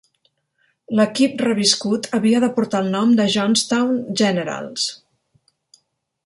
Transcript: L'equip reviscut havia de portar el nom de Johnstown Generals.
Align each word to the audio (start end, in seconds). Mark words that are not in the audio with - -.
L'equip 0.99 1.43
reviscut 1.45 2.09
havia 2.19 2.41
de 2.45 2.49
portar 2.55 2.81
el 2.85 2.89
nom 2.97 3.13
de 3.21 3.27
Johnstown 3.35 4.01
Generals. 4.23 4.89